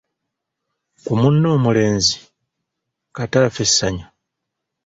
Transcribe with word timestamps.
ku 1.05 1.11
munne 1.19 1.47
omulenzi, 1.55 2.17
kata 3.15 3.37
affe 3.47 3.61
essanyu. 3.67 4.05